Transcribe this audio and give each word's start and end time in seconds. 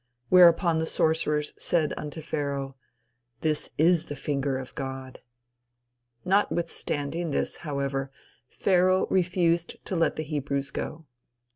Whereupon 0.29 0.79
the 0.79 0.87
sorcerers 0.87 1.53
said 1.57 1.93
unto 1.95 2.23
Pharaoh: 2.23 2.75
"This 3.41 3.69
is 3.77 4.05
the 4.05 4.15
finger 4.15 4.57
of 4.57 4.73
God." 4.73 5.19
Notwithstanding 6.25 7.29
this, 7.29 7.57
however, 7.57 8.09
Pharaoh 8.49 9.05
refused 9.11 9.75
to 9.85 9.95
let 9.95 10.15
the 10.15 10.23
Hebrews 10.23 10.71
go. 10.71 11.05